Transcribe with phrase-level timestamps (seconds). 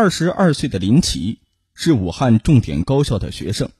[0.00, 1.40] 二十二岁的林奇
[1.74, 3.72] 是武汉重点高校的学生，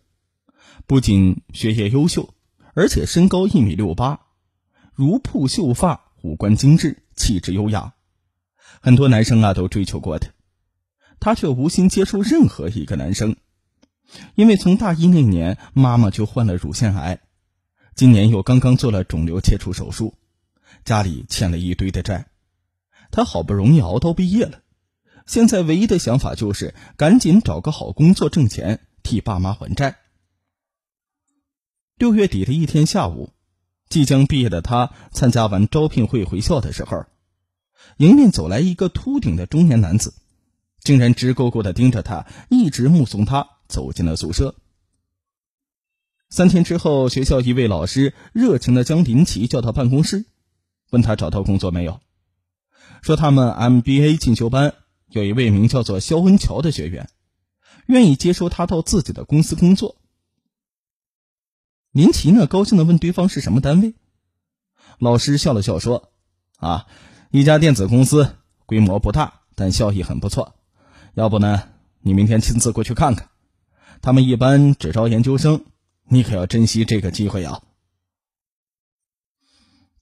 [0.84, 2.34] 不仅学业优秀，
[2.74, 4.22] 而且身高一米六八，
[4.94, 7.94] 如瀑秀发，五官精致，气质优雅，
[8.80, 10.30] 很多男生啊都追求过她，
[11.20, 13.36] 她却无心接触任何一个男生，
[14.34, 17.20] 因为从大一那年妈妈就患了乳腺癌，
[17.94, 20.14] 今年又刚刚做了肿瘤切除手术，
[20.84, 22.26] 家里欠了一堆的债，
[23.12, 24.62] 她好不容易熬到毕业了。
[25.28, 29.98] 现在唯一的想法就是赶紧找个好工作挣钱，替爸妈还债。
[31.98, 33.28] 六月底的一天下午，
[33.90, 37.04] 即将毕业的他参加完招聘会回校的时候，
[37.98, 40.14] 迎面走来一个秃顶的中年男子，
[40.80, 44.54] 竟然直勾勾的盯着他，一直目送他走进了宿舍。
[46.30, 50.24] 三天之后，学校一位老师热情的将林奇叫到办公室，
[50.88, 52.00] 问他找到工作没有，
[53.02, 54.74] 说他们 MBA 进修班。
[55.10, 57.08] 有一位名叫做肖恩桥的学员，
[57.86, 59.96] 愿意接收他到自己的公司工作。
[61.92, 63.94] 林奇呢，高兴的问对方是什么单位。
[64.98, 66.10] 老师笑了笑说
[66.58, 66.86] ：“啊，
[67.30, 68.36] 一家电子公司，
[68.66, 70.54] 规模不大，但效益很不错。
[71.14, 71.70] 要不呢，
[72.00, 73.30] 你明天亲自过去看看。
[74.02, 75.64] 他们一般只招研究生，
[76.04, 77.62] 你可要珍惜这个机会啊。”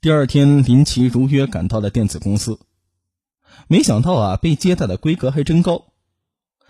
[0.00, 2.58] 第二天，林奇如约赶到了电子公司。
[3.68, 5.84] 没想到啊，被接待的规格还真高。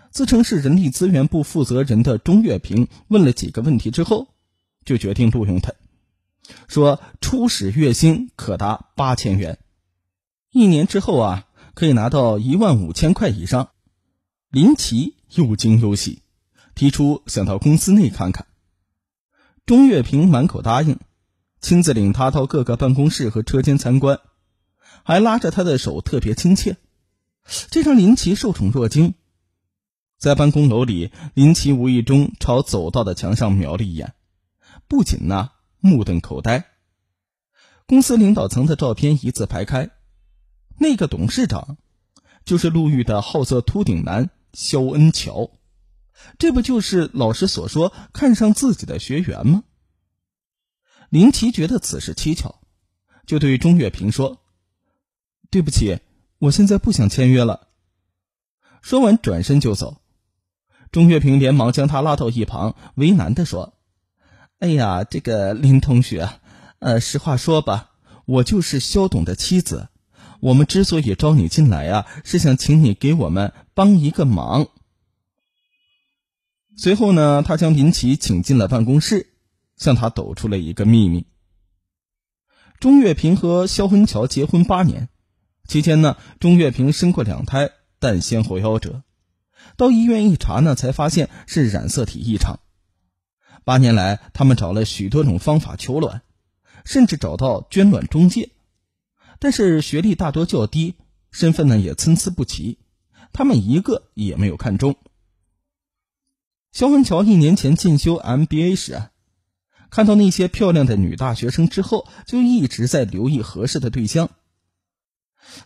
[0.09, 4.29] 自称是人力资源部负责人的钟月平问了几个问题之后，
[4.85, 5.73] 就决定录用他，
[6.67, 9.59] 说初始月薪可达八千元，
[10.51, 13.69] 一年之后啊，可以拿到一万五千块以上。
[14.49, 16.23] 林奇又惊又喜，
[16.73, 18.47] 提出想到公司内看看。
[19.65, 20.97] 钟月平满口答应，
[21.59, 24.21] 亲自领他到各个办公室和车间参观。
[25.03, 26.77] 还拉着他的手，特别亲切，
[27.69, 29.13] 这让林奇受宠若惊。
[30.17, 34.15] 在办公楼里，林奇无意中朝走道的墙上瞄了一眼，
[34.87, 36.65] 不仅呢目瞪口呆。
[37.85, 39.91] 公司领导层的照片一字排开，
[40.79, 41.77] 那个董事长
[42.43, 45.51] 就是陆玉的好色秃顶男肖恩桥，
[46.37, 49.63] 这不就是老师所说看上自己的学员吗？
[51.09, 52.59] 林奇觉得此事蹊跷，
[53.25, 54.41] 就对钟月平说。
[55.49, 55.99] 对不起，
[56.39, 57.67] 我现在不想签约了。
[58.81, 60.01] 说完，转身就走。
[60.91, 63.73] 钟月平连忙将他拉到一旁，为难的说
[64.59, 66.29] ：“哎呀，这个林同学，
[66.79, 67.91] 呃，实话说吧，
[68.25, 69.89] 我就是肖董的妻子。
[70.39, 74.67] 我们之所以招你进来啊，是想请你给我们帮一个忙。”
[76.77, 79.33] 随后呢，他将林奇请进了办公室，
[79.77, 81.25] 向他抖出了一个秘密：
[82.79, 85.09] 钟月平和肖恩桥结婚八年。
[85.67, 89.03] 期间呢，钟月平生过两胎，但先后夭折。
[89.75, 92.59] 到医院一查呢，才发现是染色体异常。
[93.65, 96.21] 八年来，他们找了许多种方法求卵，
[96.85, 98.51] 甚至找到捐卵中介，
[99.39, 100.95] 但是学历大多较低，
[101.31, 102.77] 身份呢也参差不齐，
[103.33, 104.95] 他们一个也没有看中。
[106.71, 109.11] 肖文桥一年前进修 MBA 时啊，
[109.89, 114.29] 看到那些漂亮的女大学生之后，就一直在留意合适的对象。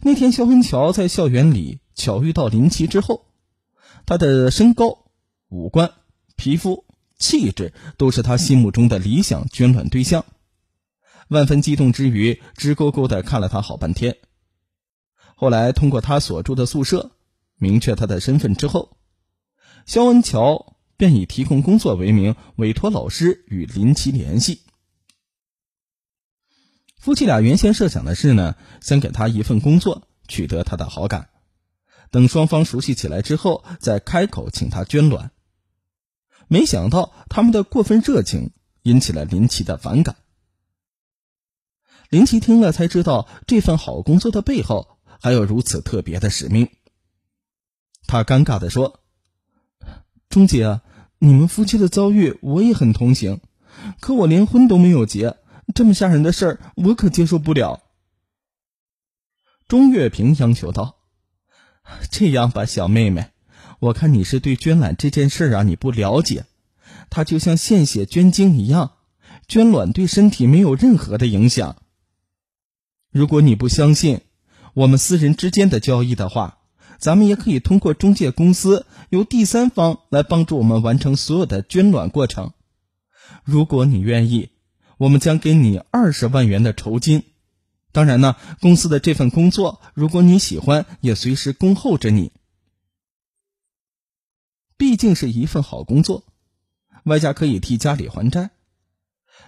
[0.02, 3.26] 那天，肖恩桥在校园里巧遇到林奇之后，
[4.06, 5.06] 他的身高、
[5.50, 5.92] 五官、
[6.36, 6.86] 皮肤、
[7.18, 10.26] 气质都是他心目中的理想捐卵对象。
[11.28, 14.18] 万分激动之余，直勾勾的看了他好半天。
[15.36, 17.12] 后来，通过他所住的宿舍
[17.58, 18.98] 明确他的身份之后，
[19.86, 24.62] 肖恩桥便以提供工作为名，委托老师与林奇联系。
[27.02, 31.30] 夫妻俩原先设想的是呢，先给他一份工作，取得他的好感，
[32.12, 35.32] 等双方熟悉起来之后，再开口请他捐卵。
[36.48, 38.52] 没想到他们的过分热情
[38.84, 40.16] 引起了林奇的反感。
[42.12, 46.70] 林奇听了才知道，这份好工作的背后还有如此特别的使命。
[48.06, 49.00] 他尴尬的说
[50.30, 50.82] ：“钟姐，
[51.18, 53.42] 你们夫妻的遭遇我也很同情，
[54.00, 55.38] 可我连婚都没有结。”
[55.74, 57.82] 这么吓人的事儿，我可接受不了。
[59.68, 60.98] 钟月平央求道
[62.12, 63.30] ：“这样吧，小妹妹，
[63.80, 66.46] 我看你是对捐卵这件事儿啊，你不了解。
[67.10, 68.98] 它就像献血捐精一样，
[69.48, 71.78] 捐卵对身体没有任何的影响。
[73.12, 74.22] 如果你不相信
[74.74, 76.58] 我们私人之间的交易的话，
[76.98, 82.52] 咱们也可以通过中介公司，由第三方来帮助我们完成所有的捐卵过程。
[83.46, 84.50] 如果你愿意。”
[85.02, 87.24] 我们将给你二十万元的酬金，
[87.92, 92.32] 当然呢，公司的这份工作，如果你喜欢，也随时恭候着你。
[94.78, 96.26] 毕竟是一份好工作，
[97.06, 98.52] 外加可以替家里还债。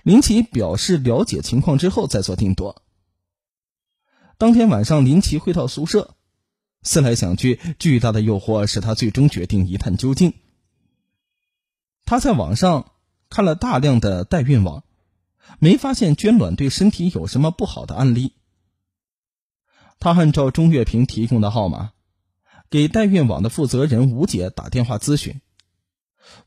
[0.01, 2.81] 林奇表示了解情况之后再做定夺。
[4.39, 6.15] 当天晚上，林奇回到宿舍，
[6.81, 10.33] 思来想去，巨大的诱惑使他最终决定一探究竟。
[12.05, 12.93] 他在网上
[13.29, 14.83] 看了大量的代孕网，
[15.59, 18.33] 没发现捐卵对身体有什么不好的案例。
[19.99, 21.91] 他按照钟月平提供的号码，
[22.69, 25.39] 给代孕网的负责人吴姐打电话咨询。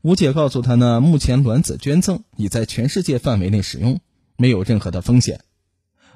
[0.01, 3.99] 吴姐告诉他呢，目前卵子捐赠已在全世界范围内使用，
[4.35, 5.43] 没有任何的风险。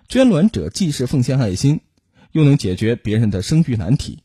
[0.08, 1.82] 捐卵者既是奉献爱心，
[2.32, 4.24] 又能解决别人的生育难题，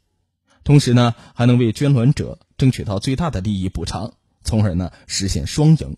[0.65, 5.97] 同时呢，还能为捐卵者争取到最大的利益补偿，从而呢实现双赢。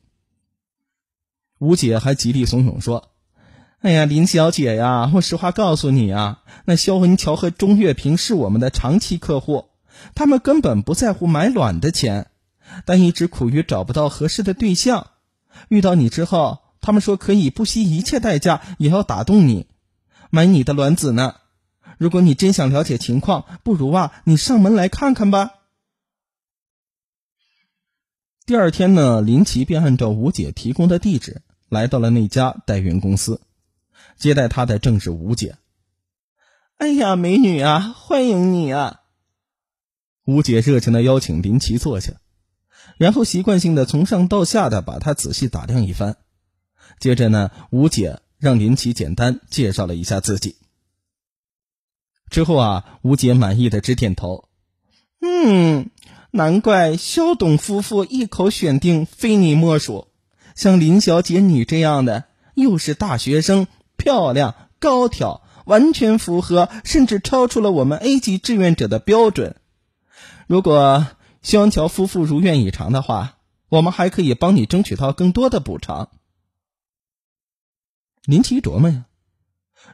[1.58, 3.10] 吴姐还极力怂恿说
[3.81, 9.66] ：“哎呀，林小姐呀，我实话告诉你啊，那肖文桥和钟月平是我们的长期客户，
[10.14, 12.31] 他们根本不在乎买卵的钱。”
[12.84, 15.06] 但一直苦于找不到合适的对象，
[15.70, 19.66] 遇到你之后，他们说可以不惜一切代价也要打动你，
[20.28, 21.37] 买你的卵子呢。
[21.96, 25.52] 如果你真想了解情况，不如啊，你上门来看看吧。
[28.44, 33.41] 第二天呢，林奇便按照吴姐提供的地址来到了那家代孕公司，
[34.17, 35.56] 接待他的正是吴姐。
[36.76, 39.00] 哎呀，美女啊，欢迎你啊！
[40.25, 42.12] 吴姐热情的邀请林奇坐下。
[42.97, 46.17] 然后习惯性的从上到下的把他仔细打量一番，
[46.99, 50.56] 接着呢，吴姐让林奇简单介绍了一下自己。
[52.31, 54.49] 之后啊，吴姐满意的直点头，
[55.21, 55.91] 嗯，
[56.31, 60.09] 难怪肖董夫妇一口选定非你莫属。
[60.58, 62.25] 像林小姐你这样的，
[62.55, 69.55] 又是大学生，漂亮高挑，完全符合，甚至超出了我们 A 级志愿者的标准。
[70.49, 71.06] 如果。
[71.40, 73.37] 肖文桥夫妇如愿以偿的话，
[73.69, 76.10] 我们还可以帮你争取到更多的补偿。
[78.25, 79.06] 林奇琢磨呀，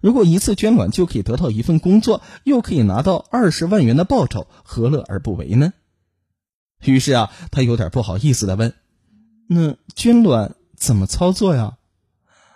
[0.01, 5.75] 如果一次捐卵就可以得到一份工作，又可以拿到二十万元的报酬，何乐而不为呢？
[6.83, 8.75] 于是啊，他有点不好意思的问
[9.49, 11.79] ：“那捐卵怎么操作呀？”“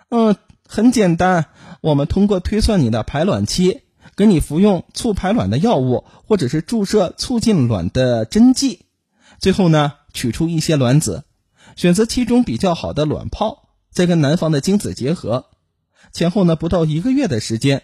[0.09, 0.35] 嗯，
[0.67, 1.45] 很简单，
[1.81, 3.81] 我们通过推算你的排卵期。”
[4.15, 8.85] 给你服用促排卵的药物，或者是注射促进卵的针剂，
[9.39, 11.23] 最后呢取出一些卵子，
[11.77, 15.45] 选择其中比较好的卵泡，再跟男方的精子结合，
[16.11, 17.83] 前后呢不到一个月的时间，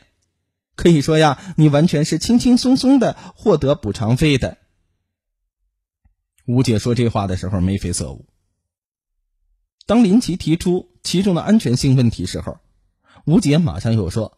[0.75, 4.57] 可以说呀，你完全是轻轻松松的获得补偿费的。
[6.45, 8.25] 吴姐说这话的时候眉飞色舞。
[9.85, 12.57] 当林奇提出其中的安全性问题时候，
[13.25, 14.37] 吴姐马上又说。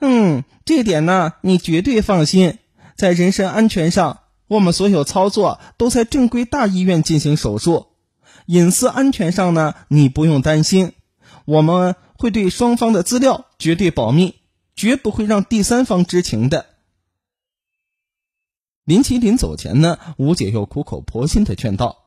[0.00, 2.58] 嗯，这点呢，你绝对放心。
[2.96, 7.86] 在人身安全上，我们所有操作都在正规大医院进行手术。
[8.46, 10.92] 隐私安全上呢，你不用担心，
[11.44, 14.40] 我们会对双方的资料绝对保密，
[14.74, 16.66] 绝不会让第三方知情的。
[18.84, 22.01] 林奇临走前呢，吴姐又苦口婆心的劝道：“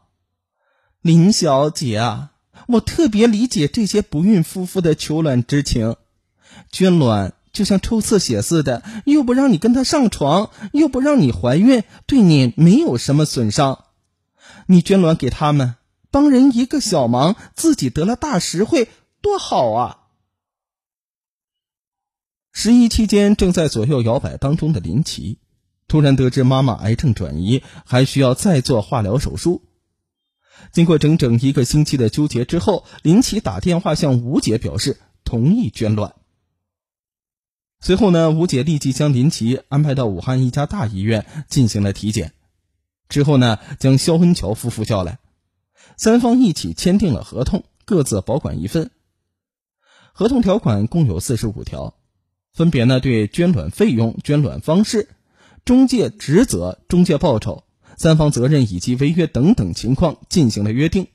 [1.06, 2.32] 林小姐啊，
[2.68, 5.98] 我特别理解这些不孕夫妇的求卵之情，
[6.72, 13.86] 捐卵。”就像抽刺血似的，又不让你跟他上床，又不让你怀孕，对你没有什么损伤。
[14.66, 15.76] 你捐卵给他们，
[16.10, 18.90] 帮人一个小忙，自己得了大实惠，
[19.22, 20.00] 多好啊！
[22.52, 25.38] 十一期间正在左右摇摆当中的林奇，
[25.88, 29.62] 突然得知妈妈癌症转移，还需要再做化疗手术。
[30.72, 36.16] 经过整整一个星期的纠结之后，林奇打电话向吴姐表示同意捐卵。
[37.82, 42.34] 随后呢，吴姐立即将林奇安排到武汉一家大医院进行了体检。
[43.10, 45.20] 之后呢，将肖恩桥夫妇叫来，
[45.96, 48.90] 三方一起签订了合同，各自保管一份。
[50.14, 51.94] 合同条款共有四十五条，
[52.54, 55.10] 分别呢对捐卵费用、捐卵方式、
[55.66, 57.65] 中介职责、中介报酬、
[57.98, 61.08] 三方责任以及违约等等情况进行了约定。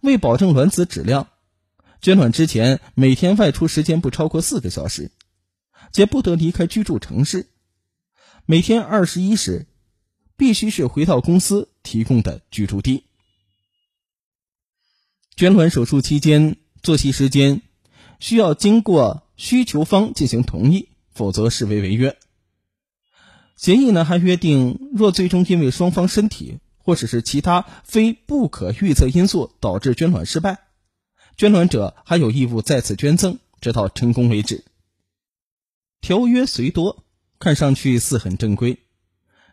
[0.00, 1.28] 为保证卵子质量，
[2.00, 5.10] 捐卵之前每天外出时间不超过四个小时。
[5.92, 7.48] 且不得离开居住城市，
[8.46, 9.66] 每天二十一时，
[10.36, 13.06] 必须是回到公司提供的居住地。
[15.34, 17.62] 捐卵手术期间作息时间
[18.20, 22.16] 需要经过需求方进行同意，否则视为违约。
[23.60, 30.60] 协议呢还约定，若最终因为双方身体或者是其他非不可预测因素导致捐卵失败，
[31.36, 34.64] 捐卵者还有义务再次捐赠，直到成功为止。
[36.00, 37.04] 条约虽多，
[37.38, 38.78] 看上去似很正规。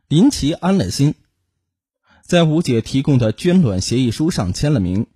[0.08, 1.16] 林奇安了心，
[2.24, 5.08] 在吴姐提供的捐卵协议书上签了名。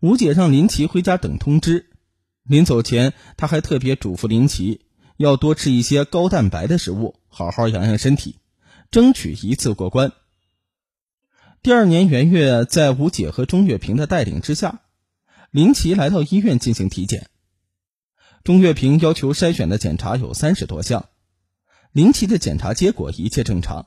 [0.00, 1.86] 吴姐让林奇回家等通知。
[2.42, 4.80] 临走前，她还特别嘱咐林奇
[5.22, 8.40] 要多吃一些高蛋白的食物，好好养养身体，
[8.90, 10.10] 争取一次过关。
[11.62, 14.80] 第二年元月，在吴姐和钟月平的带领之下，
[15.52, 17.28] 林奇来到医院进行体检。
[18.42, 21.08] 钟月平要求筛选的检查有三十多项，
[21.92, 23.86] 林奇的检查结果一切正常。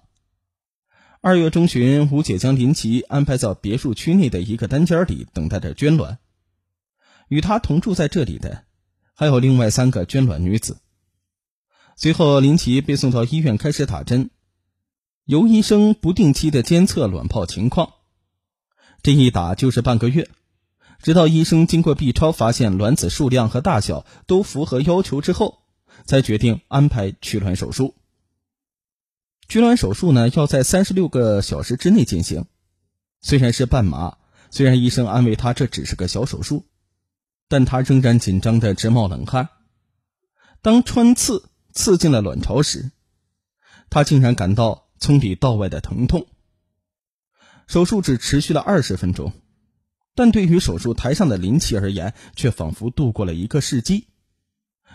[1.20, 6.18] 二月中旬，吴姐将林奇安排在别墅区内的一个单间里，等待着捐卵。
[7.28, 8.64] 与他同住在这里的
[9.14, 10.78] 还有另外三个捐卵女子。
[11.98, 14.30] 随后，林奇被送到医院开始打针，
[15.24, 17.94] 由医生不定期的监测卵泡情况。
[19.02, 20.30] 这一打就是半个月。
[21.02, 25.60] 直到医生经过 B 超发现卵子数量和大小都符合要求之后，
[26.06, 27.96] 才决定安排取卵手术。
[29.48, 32.46] 取卵手术呢，要在三十六个小时之内进行。
[33.22, 34.18] 虽然是半麻，
[34.52, 36.66] 虽然医生安慰他这只是个小手术，
[37.48, 39.50] 但他仍然紧张的直冒冷汗。
[40.62, 42.90] 当穿刺刺进了卵巢时，
[43.92, 46.26] 他竟然感到从里到外的疼痛。
[47.68, 49.34] 手术只持续了二十分钟。
[50.18, 54.08] 但对于手术台上的林奇而言，却仿佛度过了一个世纪。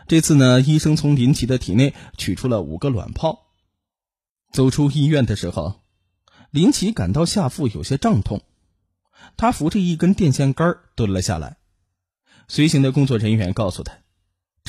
[0.08, 3.50] 这次呢，医生从林奇的体内取出了五个卵泡。
[4.50, 5.82] 走出医院的时候，
[6.50, 8.42] 林奇感到下腹有些胀痛，
[9.36, 11.58] 他扶着一根电线杆蹲了下来。
[12.48, 13.98] 随行的工作人员告诉他，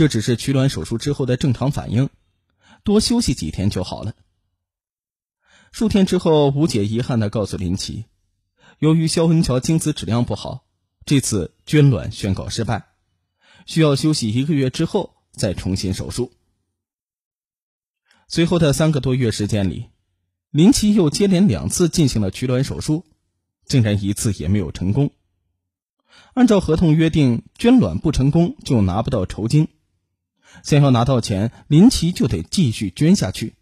[0.02, 2.10] 这只是取卵手术之后的正常反应，
[2.84, 4.16] 多休息几天就好了。
[5.72, 8.06] 数天之后，吴姐遗憾的告诉林奇。
[8.80, 10.66] 由于肖恩桥精子质量不好，
[11.06, 12.88] 这次捐卵宣告失败，
[13.68, 16.32] 需要休息一个月之后再重新手术。
[18.28, 19.92] 随后的三个多月时间里，
[20.50, 23.06] 林奇又接连两次进行了取卵手术，
[23.66, 25.12] 竟然一次也没有成功。
[26.34, 29.68] 按照合同约定，捐卵不成功就拿不到酬金，
[30.64, 33.56] 想要拿到钱，林奇就得继续捐下去，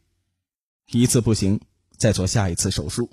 [0.91, 1.62] 一次不行，
[1.98, 3.10] 再做下一次手术。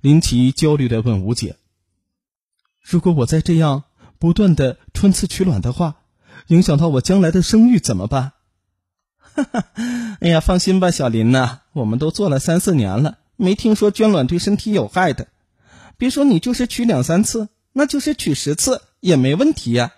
[0.00, 1.56] 林奇焦虑的问吴姐
[2.82, 3.84] ：“如果我再这样
[4.18, 5.96] 不断的穿刺取卵的话，
[6.48, 8.32] 影响到我将来的生育怎么办？”
[9.18, 9.66] 哈哈，
[10.20, 15.28] 哎呀，放心吧，小林呐，我们都做了三四年了，没听说捐卵对身体有害的。
[15.96, 19.92] 别说你就是取两三次，那就是取十次也没问题呀。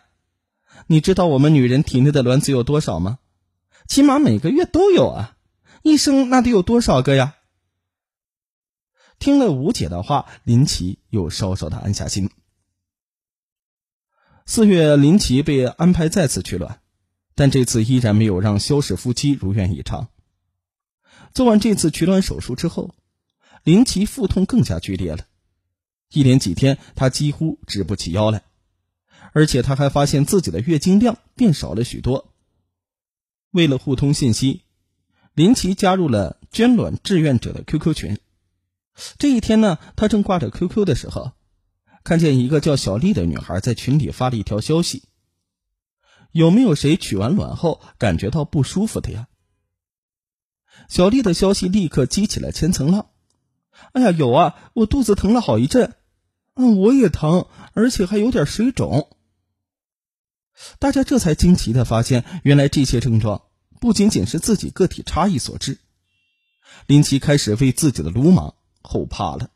[0.86, 3.18] 你知道我们女人体内的卵子有多少吗？
[3.88, 5.36] 起码每个月都有啊，
[5.82, 7.36] 一生那得有多少个呀？
[9.18, 12.30] 听了吴姐的话，林奇又稍稍的安下心。
[14.44, 16.80] 四月，林奇被安排再次取卵，
[17.34, 20.08] 但这次依然没有让肖氏夫妻如愿以偿。
[21.34, 22.94] 做完这次取卵手术之后，
[23.64, 25.26] 林奇腹痛更加剧烈了，
[26.12, 28.42] 一连几天他几乎直不起腰来，
[29.36, 32.32] 而且他还发现自己的月经量变少了许多。
[33.50, 34.62] 为了互通信息，
[35.34, 38.18] 林奇加入了捐卵志愿者的 QQ 群。
[39.18, 41.32] 这一天呢，他正挂着 QQ 的时候，
[42.02, 45.02] 看见一个叫小丽的女孩在群里发了一条消息
[46.32, 49.28] ：“有没有谁取完卵后感觉到不舒服的呀？”
[50.88, 53.10] 小丽的消息立刻激起了千层浪。
[53.92, 55.92] “哎呀，有啊，我肚子疼了好一阵。
[56.56, 59.10] ”“嗯，我也疼，而且还有点水肿。”
[60.78, 63.42] 大家这才惊奇的发现，原来这些症状
[63.80, 65.78] 不仅仅是自己个体差异所致。
[66.86, 68.54] 林奇开始为自己的鲁莽。
[68.88, 69.50] 后怕了。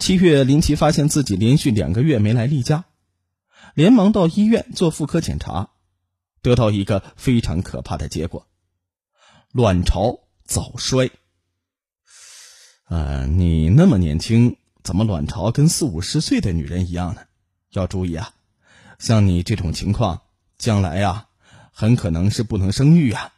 [0.00, 2.86] 七月，林奇发现自己连续两个月没来例假，
[3.74, 5.68] 连忙到医院做妇科检查，
[6.40, 8.48] 得到一个非常可怕的结果：
[9.52, 11.10] 卵巢早衰。
[12.88, 17.20] 呃，你那么年轻，怎么卵巢跟四五十岁的女人一样呢？
[17.68, 18.32] 要注意啊，
[18.98, 20.22] 像你这种情况，
[20.58, 21.28] 将来呀，
[21.72, 23.32] 很可能是不能生育啊。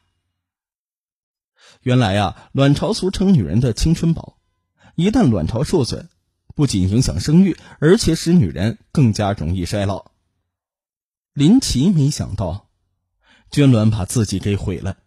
[1.83, 4.39] 原来啊，卵巢俗称女人的青春宝，
[4.97, 6.09] 一旦卵巢受损，
[6.55, 10.13] 不仅影响生育，而且使女人更加容易衰老。
[11.33, 12.69] 林奇没想到，
[13.51, 14.99] 捐卵把自己给毁了。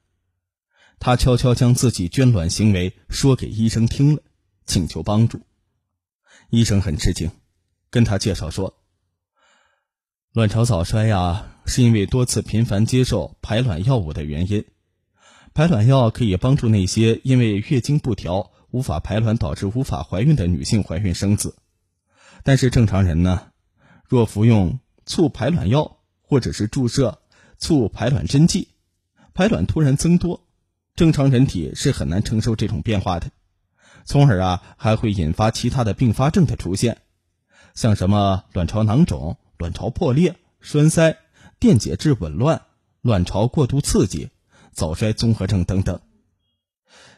[1.00, 4.22] 他悄悄将自己捐卵行为说给医生听了，
[4.66, 5.42] 请求帮助。
[6.50, 7.32] 医生很吃惊，
[7.90, 8.81] 跟他介绍说，
[10.34, 14.64] 卵巢早衰呀，是因为多次频繁接受排卵药物的原因。
[15.54, 21.58] 排卵药可以帮助那些因为月经不调无法排卵导致无法怀孕的女性怀孕生子，
[22.44, 23.48] 但是正常人呢，
[24.08, 27.20] 若服用促排卵药或者是注射
[27.58, 28.70] 促排卵针剂，
[29.34, 30.48] 排卵突然增多，
[30.96, 33.32] 正常人体是很难承受这种变化的，
[34.06, 37.02] 从而啊还会引发其他的并发症的出现，
[37.76, 41.20] 像什么卵巢囊肿、卵巢破裂、栓塞、
[41.60, 42.66] 电解质紊乱、
[43.02, 44.32] 卵巢过度刺激、
[44.74, 46.02] 早衰综合症等等。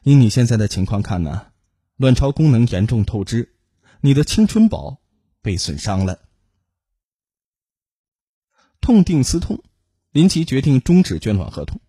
[0.03, 1.53] 以你现在的情况看呢，
[1.95, 3.55] 卵巢功能严重透支，
[4.01, 4.99] 你的青春宝
[5.41, 6.19] 被损伤了。
[8.81, 9.63] 痛定思痛，
[10.11, 11.79] 林奇决定终止捐卵合同，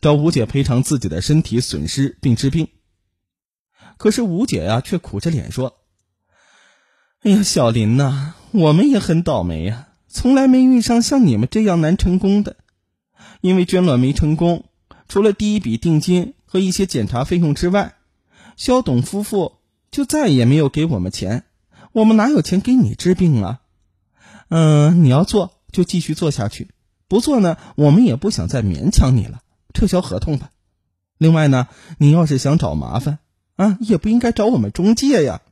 [0.00, 2.68] 找吴姐赔偿自己的身体损失并治病。
[3.96, 5.78] 可是吴姐呀，却苦着脸说
[7.22, 12.56] ：“哎呀，小林呐，我们也很倒霉呀，从来没遇上像你们这样难成功的。
[13.42, 14.64] 因为捐卵没成功，
[15.06, 17.96] 除了第一笔定金和一些检查费用之外，
[18.56, 19.56] 肖董夫妇
[19.90, 21.44] 就再也没有给我们钱。
[21.92, 23.60] 我们哪有钱给你治病啊？
[24.48, 26.70] 嗯，你要做就继续做下去，
[27.06, 29.42] 不做呢，我们也不想再勉强你了，
[29.74, 30.52] 撤销合同吧。
[31.18, 33.18] 另外呢，你要是想找麻烦。”
[33.56, 35.42] 啊，也不应该找我们中介呀。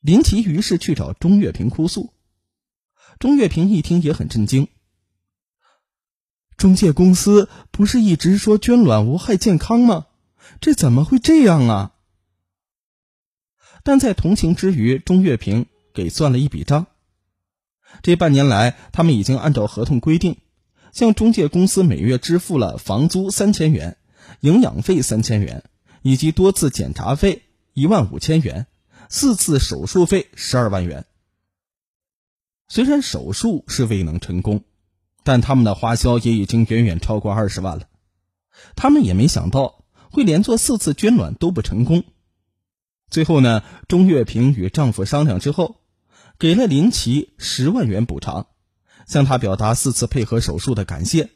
[0.00, 2.12] 林奇于是去找钟月平哭诉，
[3.18, 4.68] 钟月平一听也很震惊。
[6.56, 10.06] 中介公司不是一直说捐卵无害健康吗？
[10.60, 11.94] 这怎么会这样啊？
[13.82, 16.86] 但在同情之余，钟月平给算了一笔账。
[18.02, 20.36] 这半年来，他们已经按照合同规定，
[20.92, 23.96] 向中介公司每月支付了房租三千元。
[24.40, 25.64] 营养费三千元，
[26.02, 28.66] 以及多次检查费一万五千元，
[29.08, 31.06] 四次手术费十二万元。
[32.68, 34.64] 虽然手术是未能成功，
[35.24, 37.88] 但他们的花销也已经远远超过二十万了。
[38.76, 42.04] 他们也没想到会连做四次捐卵都不成功。
[43.08, 45.80] 最后呢，钟月平与丈夫商量之后，
[46.38, 48.48] 给了林奇十万元补偿，
[49.06, 51.30] 向他表达四次配合手术的感谢。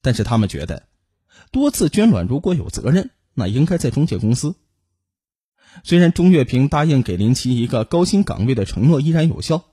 [0.00, 0.86] 但是他们觉得。
[1.50, 4.54] 多次捐卵如果有责任，那应该在中介公司。
[5.84, 9.64] 虽然钟月平答应给林奇一个高薪岗位的承诺依然有效，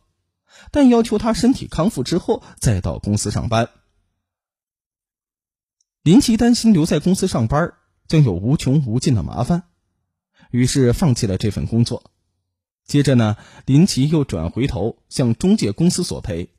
[0.71, 3.69] 但要求他身体康复之后再到公司上班。
[6.03, 7.73] 林奇担心留在公司上班
[8.07, 9.63] 将有无穷无尽的麻烦，
[10.51, 12.11] 于是放弃了这份工作。
[12.85, 16.49] 接着呢，林奇又转回头向中介公司索赔。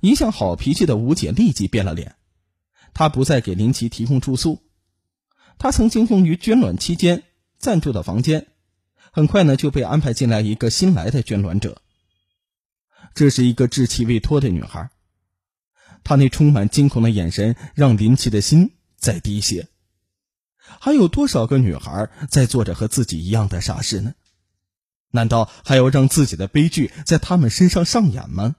[0.00, 2.16] 一向好脾气的吴姐立即变了脸。
[2.92, 4.60] 她不再给林奇提供住宿，
[5.58, 7.22] 她曾经用于捐卵期间
[7.66, 8.46] 暂住的房间，
[9.10, 11.82] 很快呢就被安排进来一个新来的捐卵者。
[13.12, 14.88] 这是一个稚气未脱的女孩，
[16.04, 19.66] 她那充满惊恐的眼神让林奇的心在滴血。
[20.78, 24.14] 还有多少个女孩在做着和自己一样的傻事呢？
[25.10, 28.54] 难道还要让自己的悲剧在他们身上上演吗？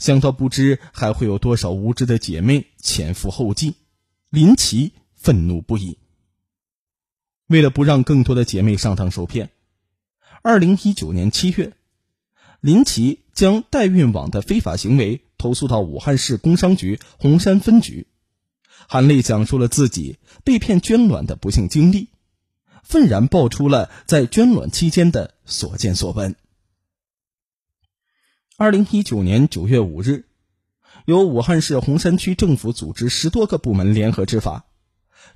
[0.00, 3.76] 想到不知还会有多少无知的姐妹前赴后继，
[4.30, 6.00] 林奇愤怒不已。
[7.46, 9.50] 为了不让更多的姐妹上当受骗，
[10.42, 11.74] 二零一九年七月，
[12.60, 18.08] 林奇将代孕网的非法行为投诉到武汉市工商局洪山分局，
[18.88, 22.08] 含泪讲述了自己被骗捐卵的不幸经历，
[22.82, 26.34] 愤然爆出了在捐卵期间的所见所闻。
[28.56, 30.24] 二零一九年九月五日，
[31.04, 34.65] 由武汉市洪山区政府组织十多个部门联合执法，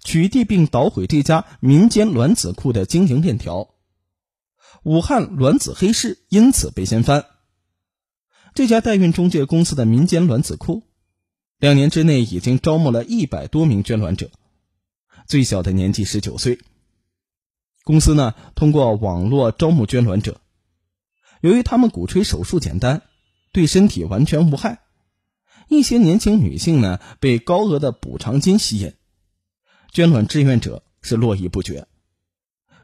[0.05, 3.74] 取缔并捣毁这家民间卵子库的经营链条，
[4.83, 7.26] 武汉卵子黑市因此被掀翻。
[8.55, 10.83] 这家代孕中介公司的民间卵子库，
[11.59, 14.31] 两年之内已经招募了一百多名捐卵者，
[15.26, 16.59] 最小的年纪十九岁。
[17.85, 20.40] 公司呢，通过网络招募捐卵者，
[21.40, 23.03] 由于他们鼓吹手术简单。
[23.53, 24.79] 对身体完全无害，
[25.66, 28.94] 一些年轻女性呢被高额的补偿金吸引，
[29.92, 31.87] 捐卵志愿者是络绎不绝。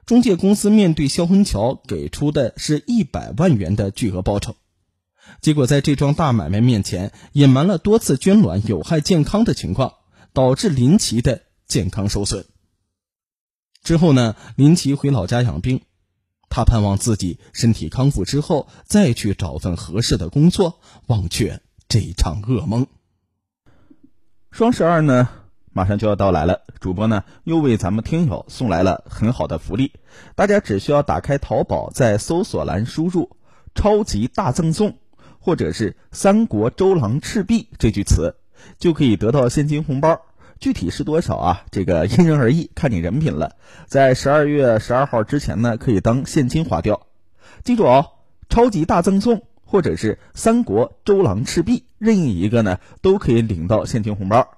[0.04, 4.54] 中介公司面对肖文桥给出的是一百万元的巨额报酬，
[5.40, 9.94] 结果在这桩大买卖面前隐瞒了多次捐卵有害健康的情况，
[10.32, 12.46] 导致林奇的健康受损。
[13.82, 15.80] 之后呢，林奇回老家养病。
[16.48, 22.86] 他盼望自己身体康复之后再去找份合适的工作，忘却这场噩梦。
[24.52, 25.28] 双十二呢，
[25.76, 29.92] 马上就要到来了，主播呢又为咱们听友送来了很好的福利。
[30.34, 33.36] 大家只需要打开淘宝，在搜索栏输入
[33.76, 34.96] “超级大赠送”
[35.38, 38.36] 或者是“三国周郎赤壁”这句词，
[38.78, 40.22] 就可以得到现金红包。
[40.60, 41.62] 具体是多少啊？
[41.70, 43.52] 这个因人而异，看你人品了。
[43.84, 47.02] 在十二月十二号之前呢，可以当现金花掉。
[47.64, 48.12] 记住哦，
[48.48, 54.55] 超级大赠送或者是三国周郎赤壁，任意一个呢，都可以领到现金红包。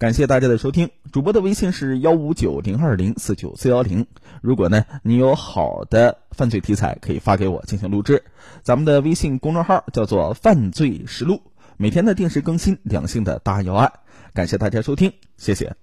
[0.00, 4.06] 感谢大家的收听，主播的微信是幺五九零二零四九四幺零。
[4.40, 8.24] 如果呢你有好的犯罪题材，可以发给我进行录制。
[8.62, 11.42] 咱们的微信公众号叫做“犯罪实录”，
[11.76, 13.92] 每天的定时更新两性的大要案。
[14.32, 15.76] 感谢大家收听，谢谢。